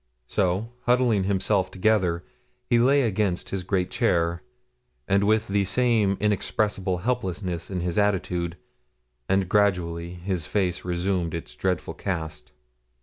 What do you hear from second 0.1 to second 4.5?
So, huddling himself together, he lay again in his great chair,